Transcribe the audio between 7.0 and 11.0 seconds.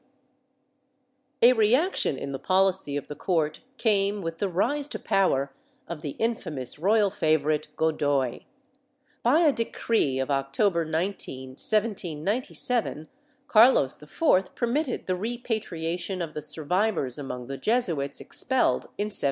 favorite Godoy. By a decree of October